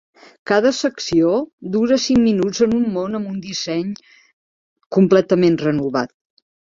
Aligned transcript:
Cada 0.51 0.69
secció 0.75 1.33
dura 1.75 1.97
cinc 2.05 2.19
minuts 2.23 2.61
en 2.65 2.73
un 2.77 2.87
món 2.95 3.17
amb 3.19 3.29
un 3.33 3.35
disseny 3.43 3.91
completament 4.97 5.59
renovat. 5.65 6.13